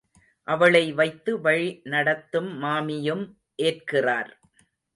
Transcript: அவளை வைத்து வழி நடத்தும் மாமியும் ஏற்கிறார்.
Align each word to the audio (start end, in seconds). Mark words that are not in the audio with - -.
அவளை 0.47 0.93
வைத்து 0.93 1.31
வழி 1.41 1.81
நடத்தும் 1.83 2.49
மாமியும் 2.63 3.23
ஏற்கிறார். 3.61 4.31